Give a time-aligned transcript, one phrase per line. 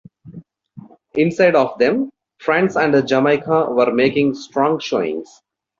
[1.13, 2.09] Inside of them,
[2.39, 5.43] France and Jamaica were making strong showings.